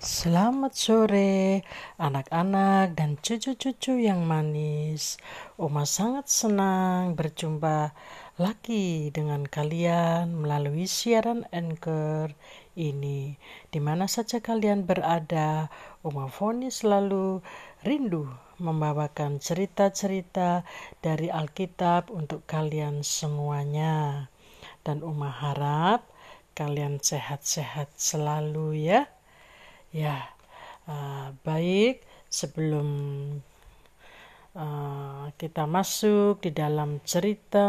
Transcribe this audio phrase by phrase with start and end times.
[0.00, 1.60] Selamat sore,
[2.00, 5.20] anak-anak dan cucu-cucu yang manis.
[5.60, 7.92] Oma sangat senang berjumpa
[8.40, 12.32] lagi dengan kalian melalui siaran Anchor
[12.80, 13.36] ini.
[13.68, 15.68] Di mana saja kalian berada,
[16.00, 17.44] Oma Foni selalu
[17.84, 18.24] rindu
[18.56, 20.64] membawakan cerita-cerita
[21.04, 24.32] dari Alkitab untuk kalian semuanya.
[24.80, 26.08] Dan Oma harap
[26.56, 29.19] kalian sehat-sehat selalu ya.
[29.90, 30.30] Ya,
[30.86, 32.06] uh, baik.
[32.30, 32.88] Sebelum
[34.54, 37.66] uh, kita masuk di dalam cerita,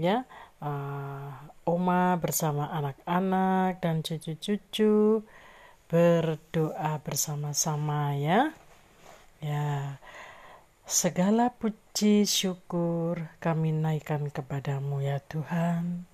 [0.00, 0.24] ya,
[0.64, 1.28] uh,
[1.64, 5.24] Oma bersama anak-anak dan cucu-cucu
[5.92, 8.52] berdoa bersama-sama ya.
[9.44, 10.00] Ya,
[10.88, 16.08] segala puji syukur kami naikkan kepadamu ya Tuhan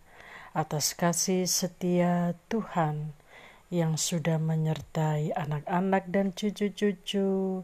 [0.50, 3.14] atas kasih setia Tuhan
[3.70, 7.62] yang sudah menyertai anak-anak dan cucu-cucu.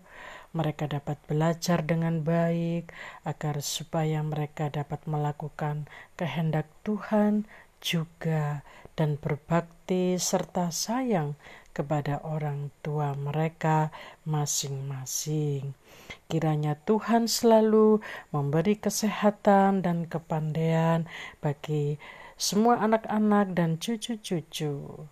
[0.54, 2.94] Mereka dapat belajar dengan baik
[3.26, 7.44] agar supaya mereka dapat melakukan kehendak Tuhan
[7.82, 8.62] juga
[8.96, 11.36] dan berbakti serta sayang
[11.76, 13.92] kepada orang tua mereka
[14.24, 15.76] masing-masing.
[16.30, 18.00] Kiranya Tuhan selalu
[18.32, 21.04] memberi kesehatan dan kepandaian
[21.44, 22.00] bagi
[22.40, 25.04] semua anak-anak dan cucu-cucu.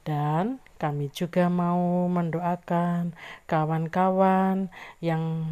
[0.00, 3.12] Dan kami juga mau mendoakan
[3.44, 4.72] kawan-kawan
[5.04, 5.44] yang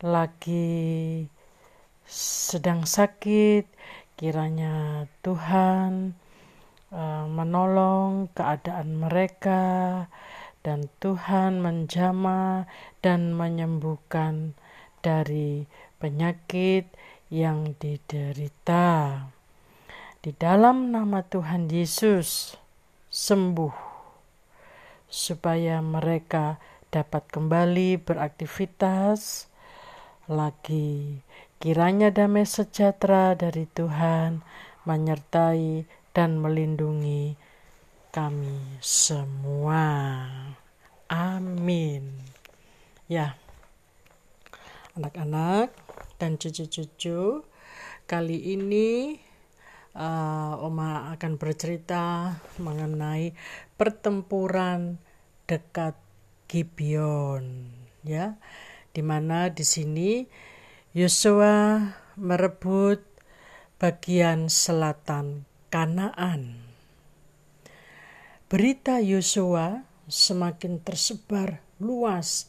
[0.00, 1.28] lagi
[2.08, 3.68] sedang sakit,
[4.16, 6.16] kiranya Tuhan
[6.88, 10.06] uh, menolong keadaan mereka
[10.64, 12.64] dan Tuhan menjama
[13.04, 14.56] dan menyembuhkan
[15.04, 15.68] dari
[16.00, 16.88] penyakit
[17.28, 19.28] yang diderita.
[20.18, 22.58] Di dalam nama Tuhan Yesus,
[23.18, 23.74] sembuh,
[25.10, 26.62] supaya mereka
[26.94, 29.50] dapat kembali beraktivitas
[30.30, 31.18] lagi.
[31.58, 34.46] Kiranya damai sejahtera dari Tuhan
[34.86, 35.82] menyertai
[36.14, 37.34] dan melindungi
[38.14, 39.82] kami semua.
[41.10, 42.22] Amin.
[43.10, 43.34] Ya,
[44.94, 45.74] anak-anak
[46.22, 47.42] dan cucu-cucu,
[48.06, 49.18] kali ini
[49.98, 53.34] uh, Oma akan bercerita mengenai
[53.74, 55.02] pertempuran
[55.50, 55.98] dekat
[56.46, 57.74] Gibeon
[58.06, 58.38] ya
[58.94, 60.24] di mana di sini
[60.94, 61.84] Yosua
[62.16, 63.04] merebut
[63.76, 66.64] bagian selatan Kanaan.
[68.48, 72.48] Berita Yosua semakin tersebar luas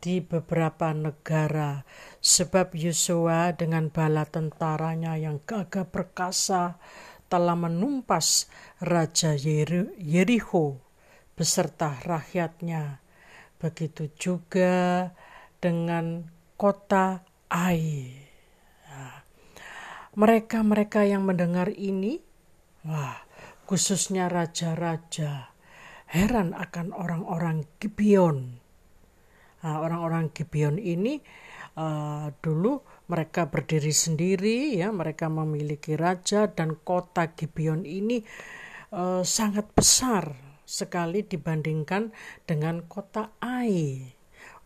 [0.00, 1.82] di beberapa negara
[2.20, 6.78] sebab Yosua dengan bala tentaranya yang gagah perkasa
[7.26, 8.46] telah menumpas
[8.78, 10.78] Raja Yericho
[11.34, 13.02] beserta rakyatnya.
[13.56, 15.10] Begitu juga
[15.58, 16.28] dengan
[16.60, 18.12] kota Ai.
[20.16, 22.16] Mereka-mereka yang mendengar ini,
[22.88, 23.20] wah,
[23.68, 25.52] khususnya raja-raja,
[26.08, 28.64] heran akan orang-orang Gibeon
[29.66, 31.18] Nah, orang-orang Gibeon ini
[31.74, 38.22] uh, dulu mereka berdiri sendiri ya, mereka memiliki raja dan kota Gibeon ini
[38.94, 42.14] uh, sangat besar sekali dibandingkan
[42.46, 44.06] dengan kota Ai.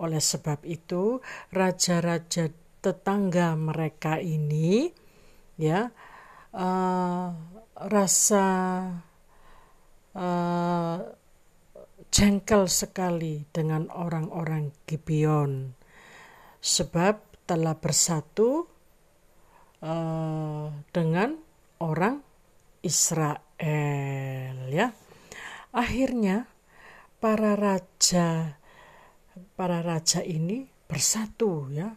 [0.04, 2.52] Oleh sebab itu, raja-raja
[2.84, 4.88] tetangga mereka ini
[5.60, 5.92] ya
[6.52, 7.28] uh,
[7.76, 8.46] rasa
[10.16, 10.49] uh,
[12.10, 15.74] jengkel sekali dengan orang-orang Gibeon
[16.58, 18.66] sebab telah bersatu
[19.82, 21.38] uh, dengan
[21.80, 22.22] orang
[22.82, 24.90] Israel ya.
[25.70, 26.50] Akhirnya
[27.22, 28.58] para raja
[29.54, 31.94] para raja ini bersatu ya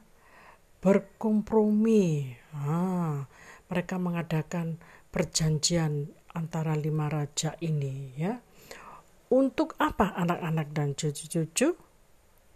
[0.83, 2.37] berkompromi.
[2.53, 3.25] Ah,
[3.71, 4.77] mereka mengadakan
[5.09, 8.37] perjanjian antara lima raja ini ya
[9.33, 11.73] untuk apa anak-anak dan cucu-cucu?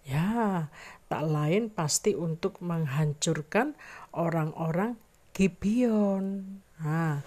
[0.06, 0.69] Ya,
[1.09, 3.74] tak lain pasti untuk menghancurkan
[4.13, 4.95] orang-orang
[5.33, 6.62] Gibeon.
[6.77, 7.25] Nah,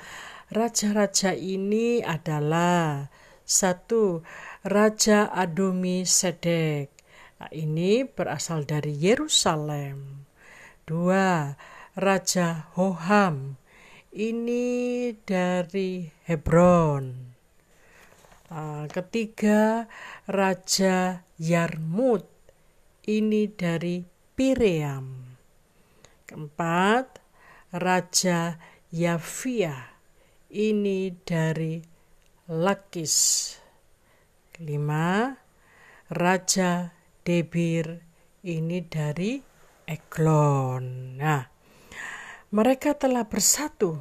[0.54, 3.10] raja-raja ini adalah
[3.42, 4.22] satu
[4.62, 6.94] Raja Adomi Sedek.
[7.42, 10.24] Nah, ini berasal dari Yerusalem.
[10.86, 11.58] Dua,
[11.98, 13.58] Raja Hoham.
[14.14, 14.66] Ini
[15.26, 17.29] dari Hebron.
[18.50, 19.86] Uh, ketiga,
[20.26, 22.26] Raja Yarmut.
[23.06, 24.02] Ini dari
[24.34, 25.38] Piream.
[26.26, 27.22] Keempat,
[27.78, 28.58] Raja
[28.90, 29.94] Yafia.
[30.50, 31.78] Ini dari
[32.50, 33.16] Lakis.
[34.50, 35.30] Kelima,
[36.10, 36.90] Raja
[37.22, 38.02] Debir
[38.42, 39.38] ini dari
[39.86, 41.14] Eglon.
[41.20, 41.44] Nah,
[42.50, 44.00] mereka telah bersatu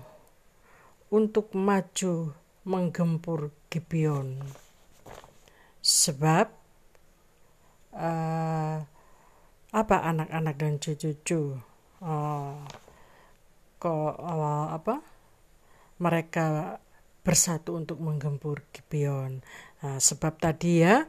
[1.13, 4.41] untuk maju menggempur Gibeon.
[5.79, 6.47] Sebab
[7.95, 8.77] uh,
[9.69, 11.61] apa anak-anak dan cucu-cucu
[12.01, 12.57] uh,
[13.79, 14.99] kok uh, apa
[16.01, 16.79] mereka
[17.23, 19.39] bersatu untuk menggempur Gibeon.
[19.79, 21.05] Nah, sebab tadi ya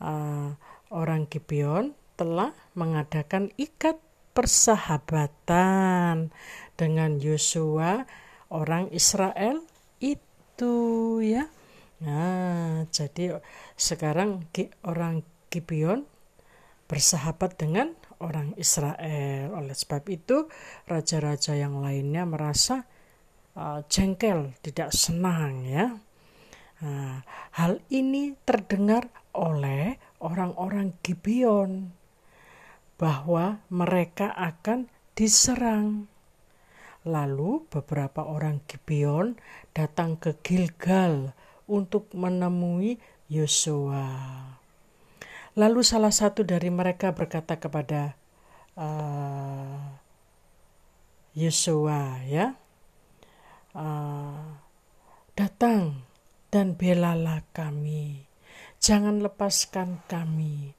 [0.00, 0.48] uh,
[0.92, 4.00] orang Gibeon telah mengadakan ikat
[4.32, 6.30] persahabatan
[6.78, 8.06] dengan Yosua
[8.48, 9.67] orang Israel
[10.58, 10.74] itu
[11.22, 11.46] ya.
[12.02, 13.38] Nah, jadi
[13.78, 14.42] sekarang
[14.82, 15.22] orang
[15.54, 16.02] Gibeon
[16.90, 19.54] bersahabat dengan orang Israel.
[19.54, 20.50] Oleh sebab itu,
[20.90, 22.90] raja-raja yang lainnya merasa
[23.54, 25.94] uh, jengkel, tidak senang ya.
[26.82, 27.22] Nah,
[27.54, 31.94] hal ini terdengar oleh orang-orang Gibeon
[32.98, 36.10] bahwa mereka akan diserang.
[37.06, 39.38] Lalu beberapa orang Gibeon
[39.70, 41.36] datang ke Gilgal
[41.68, 42.98] untuk menemui
[43.28, 44.08] Yosua.
[45.58, 48.16] Lalu salah satu dari mereka berkata kepada
[48.78, 49.98] uh,
[51.38, 52.54] Yosua, ya,
[53.74, 54.58] uh,
[55.38, 56.02] datang
[56.50, 58.26] dan belalah kami,
[58.82, 60.72] jangan lepaskan kami,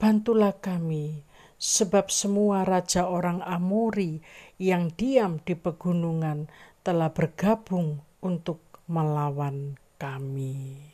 [0.00, 1.24] bantulah kami,
[1.56, 4.20] sebab semua raja orang Amori
[4.60, 6.48] yang diam di pegunungan
[6.84, 10.92] telah bergabung untuk melawan kami.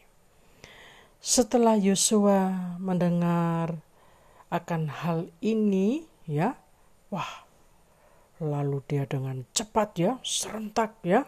[1.23, 3.79] Setelah Yosua mendengar
[4.51, 6.59] akan hal ini, ya,
[7.15, 7.47] wah,
[8.43, 11.23] lalu dia dengan cepat ya, serentak ya,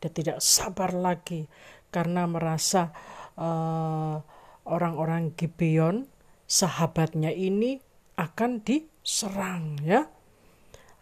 [0.00, 1.44] dia tidak sabar lagi
[1.92, 2.90] karena merasa
[3.36, 4.18] uh,
[4.64, 6.08] orang-orang Gibeon
[6.48, 7.78] sahabatnya ini
[8.14, 10.06] akan diserang ya.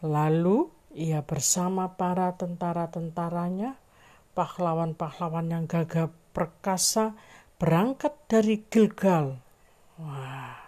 [0.02, 3.78] Lalu ia bersama para tentara-tentaranya,
[4.36, 7.16] pahlawan-pahlawan yang gagah perkasa
[7.56, 9.38] berangkat dari Gilgal.
[10.00, 10.58] Wah.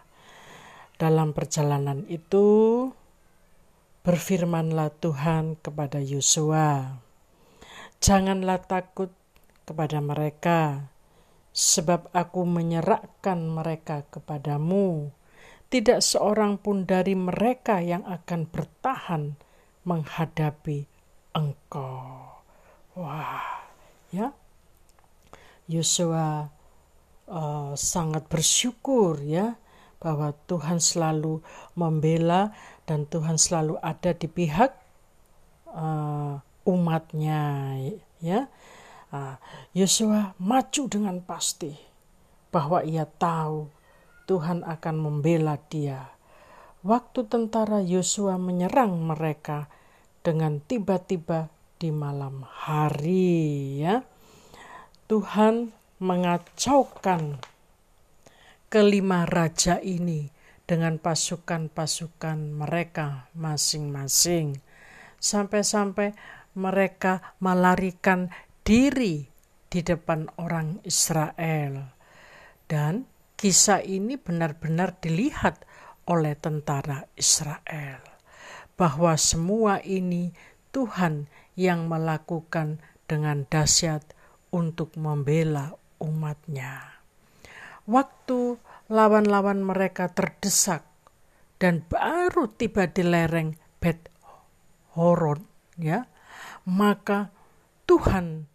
[0.94, 2.86] Dalam perjalanan itu
[4.06, 7.02] berfirmanlah Tuhan kepada Yosua,
[7.98, 9.10] "Janganlah takut
[9.66, 10.86] kepada mereka,
[11.50, 15.10] sebab aku menyerahkan mereka kepadamu."
[15.74, 19.34] Tidak seorang pun dari mereka yang akan bertahan
[19.82, 20.86] menghadapi
[21.34, 22.30] engkau.
[22.94, 23.66] Wah,
[24.14, 24.30] ya.
[25.66, 26.46] Yosua
[27.26, 29.58] uh, sangat bersyukur ya
[29.98, 31.42] bahwa Tuhan selalu
[31.74, 32.54] membela
[32.86, 34.70] dan Tuhan selalu ada di pihak
[35.74, 36.38] uh,
[36.70, 37.42] umatnya
[38.22, 38.46] ya.
[39.10, 39.34] Uh,
[39.74, 41.74] Yosua maju dengan pasti
[42.54, 43.73] bahwa ia tahu
[44.24, 46.12] Tuhan akan membela dia.
[46.84, 49.72] Waktu tentara Yosua menyerang mereka
[50.24, 51.48] dengan tiba-tiba
[51.80, 54.04] di malam hari ya.
[55.04, 57.40] Tuhan mengacaukan
[58.72, 60.32] kelima raja ini
[60.64, 64.58] dengan pasukan-pasukan mereka masing-masing.
[65.20, 66.16] Sampai-sampai
[66.56, 68.32] mereka melarikan
[68.64, 69.28] diri
[69.68, 71.92] di depan orang Israel.
[72.64, 73.04] Dan
[73.44, 75.68] Kisah ini benar-benar dilihat
[76.08, 78.00] oleh tentara Israel
[78.72, 80.32] bahwa semua ini
[80.72, 84.00] Tuhan yang melakukan dengan dahsyat
[84.48, 87.04] untuk membela umatnya.
[87.84, 88.56] Waktu
[88.88, 90.88] lawan-lawan mereka terdesak
[91.60, 94.08] dan baru tiba di lereng Bet
[94.96, 95.44] Horon,
[95.76, 96.08] ya,
[96.64, 97.28] maka
[97.84, 98.48] Tuhan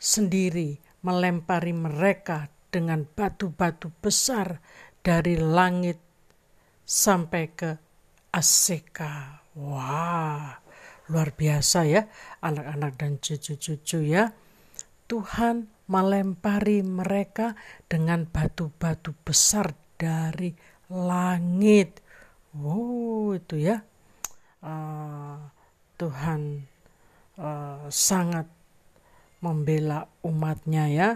[0.00, 4.62] sendiri melempari mereka dengan batu-batu besar
[5.02, 5.98] dari langit
[6.86, 7.70] sampai ke
[8.30, 9.42] Aseka.
[9.58, 10.54] Wah,
[11.10, 12.06] luar biasa ya
[12.40, 14.30] anak-anak dan cucu-cucu ya.
[15.10, 17.58] Tuhan melempari mereka
[17.90, 20.54] dengan batu-batu besar dari
[20.86, 21.98] langit.
[22.54, 23.82] Wow, itu ya.
[24.62, 25.50] Uh,
[25.98, 26.62] Tuhan
[27.42, 28.46] uh, sangat
[29.40, 31.08] membela umatnya ya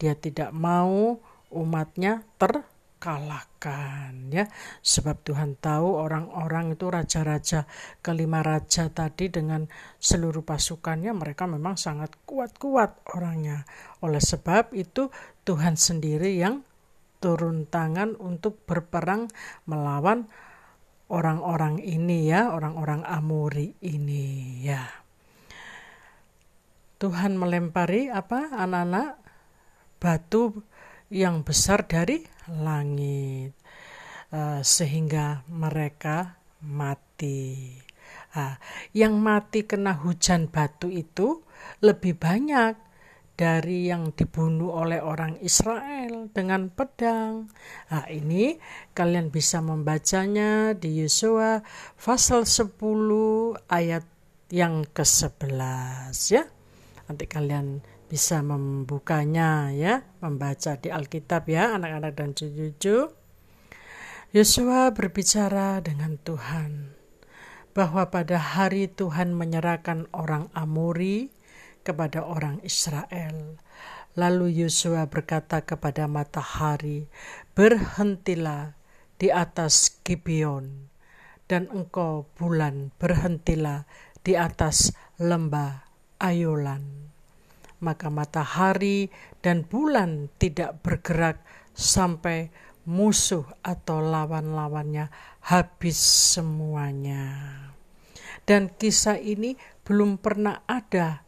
[0.00, 1.20] dia tidak mau
[1.52, 4.48] umatnya terkalahkan ya.
[4.80, 7.68] Sebab Tuhan tahu orang-orang itu raja-raja
[8.00, 9.68] kelima raja tadi dengan
[10.00, 13.68] seluruh pasukannya mereka memang sangat kuat-kuat orangnya.
[14.00, 15.12] Oleh sebab itu
[15.44, 16.64] Tuhan sendiri yang
[17.20, 19.28] turun tangan untuk berperang
[19.68, 20.24] melawan
[21.12, 25.09] orang-orang ini ya, orang-orang Amori ini ya.
[27.00, 29.16] Tuhan melempari apa anak-anak
[29.96, 30.60] batu
[31.08, 32.20] yang besar dari
[32.52, 33.56] langit.
[34.36, 37.72] uh, sehingga mereka mati.
[38.36, 38.54] Nah,
[38.94, 41.42] yang mati kena hujan batu itu
[41.82, 42.78] lebih banyak
[43.34, 47.48] dari yang dibunuh oleh orang Israel dengan pedang.
[47.88, 48.60] Nah, ini
[48.92, 51.64] kalian bisa membacanya di Yosua
[51.96, 52.76] pasal 10
[53.72, 54.04] ayat
[54.52, 56.44] yang ke-11 ya.
[57.10, 63.10] Nanti kalian bisa membukanya ya, membaca di Alkitab ya, anak-anak dan cucu-cucu.
[64.30, 66.94] Yosua berbicara dengan Tuhan
[67.74, 71.34] bahwa pada hari Tuhan menyerahkan orang Amori
[71.82, 73.58] kepada orang Israel.
[74.14, 77.10] Lalu Yosua berkata kepada matahari,
[77.58, 78.78] "Berhentilah
[79.18, 80.94] di atas Gibeon,
[81.50, 83.82] dan engkau bulan berhentilah
[84.22, 85.89] di atas lembah
[86.20, 87.10] Ayolan."
[87.80, 89.08] Maka matahari
[89.40, 91.40] dan bulan tidak bergerak
[91.72, 92.52] sampai
[92.84, 95.08] musuh atau lawan-lawannya
[95.48, 95.96] habis
[96.36, 97.56] semuanya.
[98.44, 101.24] Dan kisah ini belum pernah ada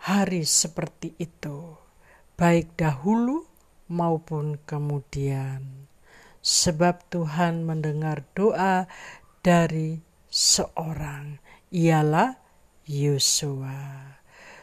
[0.00, 1.76] hari seperti itu,
[2.38, 3.44] baik dahulu
[3.90, 5.90] maupun kemudian.
[6.40, 8.88] Sebab Tuhan mendengar doa
[9.44, 10.00] dari
[10.32, 11.36] seorang,
[11.68, 12.40] ialah
[12.88, 14.19] Yosua.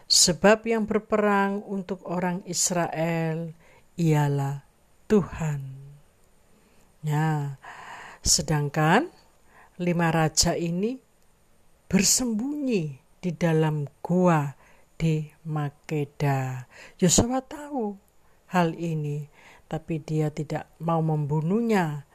[0.07, 3.51] Sebab yang berperang untuk orang Israel
[3.99, 4.63] ialah
[5.11, 5.61] Tuhan.
[7.03, 7.59] Ya,
[8.23, 9.11] sedangkan
[9.75, 10.99] lima raja ini
[11.91, 14.55] bersembunyi di dalam gua
[14.95, 16.65] di Makeda.
[16.97, 17.95] Yosua tahu
[18.51, 19.27] hal ini,
[19.67, 22.07] tapi dia tidak mau membunuhnya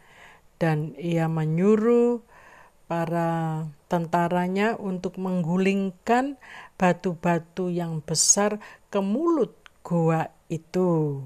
[0.57, 2.25] dan ia menyuruh
[2.93, 6.37] para tentaranya untuk menggulingkan
[6.77, 8.61] batu-batu yang besar
[8.93, 11.25] ke mulut gua itu.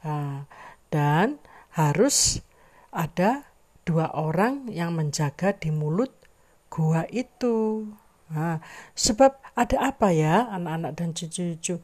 [0.00, 0.48] Nah,
[0.88, 1.36] dan
[1.76, 2.40] harus
[2.88, 3.44] ada
[3.84, 6.16] dua orang yang menjaga di mulut
[6.72, 7.84] gua itu.
[8.32, 8.64] Nah,
[8.96, 11.76] sebab ada apa ya anak-anak dan cucu-cucu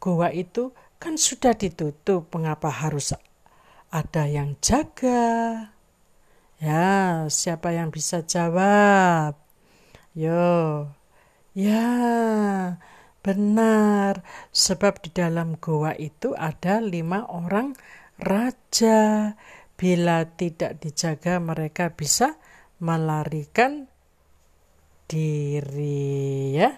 [0.00, 3.12] gua itu kan sudah ditutup, mengapa harus
[3.92, 5.76] ada yang jaga?
[6.60, 9.32] Ya, siapa yang bisa jawab?
[10.12, 10.92] Yo.
[11.56, 11.88] Ya,
[13.24, 14.20] benar.
[14.52, 17.72] Sebab di dalam goa itu ada lima orang
[18.20, 19.32] raja.
[19.80, 22.36] Bila tidak dijaga mereka bisa
[22.76, 23.88] melarikan
[25.08, 26.76] diri ya.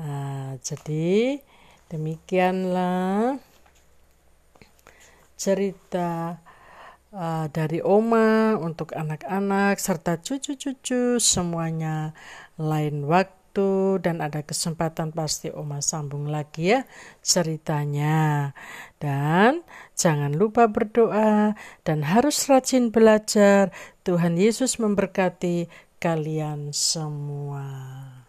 [0.00, 1.36] Nah, jadi
[1.92, 3.36] demikianlah
[5.36, 6.40] cerita
[7.14, 12.14] uh, dari Oma untuk anak-anak serta cucu-cucu semuanya
[12.58, 16.86] lain waktu dan ada kesempatan pasti Oma sambung lagi ya
[17.18, 18.54] ceritanya
[19.02, 19.66] dan
[19.98, 23.74] jangan lupa berdoa dan harus rajin belajar
[24.06, 25.66] Tuhan Yesus memberkati
[25.98, 28.19] kalian semua.